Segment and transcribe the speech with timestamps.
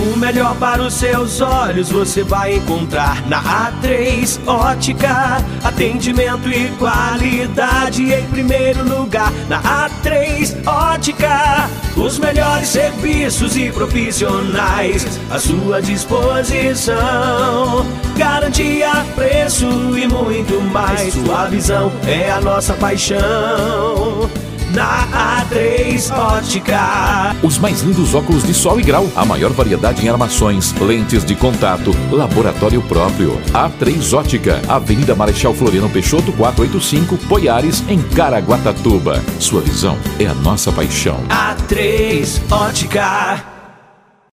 [0.00, 5.44] O melhor para os seus olhos você vai encontrar na A3 Ótica.
[5.62, 11.68] Atendimento e qualidade em primeiro lugar na A3 Ótica.
[11.96, 17.84] Os melhores serviços e profissionais à sua disposição.
[18.16, 19.66] Garantia, preço
[19.98, 21.12] e muito mais.
[21.12, 24.19] Sua visão é a nossa paixão
[25.60, 25.70] na
[26.00, 27.36] A3 Ótica.
[27.42, 31.34] Os mais lindos óculos de sol e grau, a maior variedade em armações, lentes de
[31.34, 33.40] contato, laboratório próprio.
[33.52, 39.22] A3 Ótica, Avenida Marechal Floriano Peixoto, 485, Poiares, em Caraguatatuba.
[39.38, 41.20] Sua visão é a nossa paixão.
[41.28, 43.59] A3 Ótica.